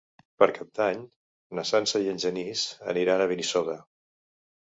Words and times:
Per 0.43 0.45
Cap 0.53 0.69
d'Any 0.79 1.03
na 1.59 1.65
Sança 1.73 2.01
i 2.07 2.09
en 2.15 2.23
Genís 2.25 2.65
aniran 2.95 3.27
a 3.27 3.29
Benissoda. 3.35 3.79